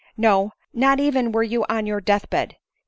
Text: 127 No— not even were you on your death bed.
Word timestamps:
127 0.15 0.23
No— 0.23 0.51
not 0.87 0.99
even 0.99 1.31
were 1.31 1.43
you 1.43 1.63
on 1.69 1.85
your 1.85 2.01
death 2.01 2.27
bed. 2.27 2.57